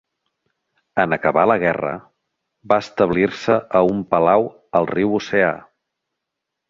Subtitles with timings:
[1.03, 1.91] En acabar la guerra,
[2.73, 5.53] va establir-se a un palau al riu Oceà.